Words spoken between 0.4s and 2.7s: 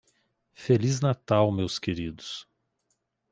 Feliz Natal meus queridos.